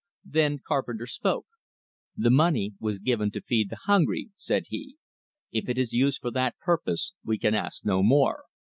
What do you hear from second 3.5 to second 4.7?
the hungry," said